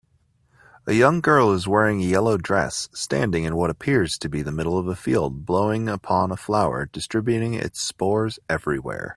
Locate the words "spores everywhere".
7.79-9.09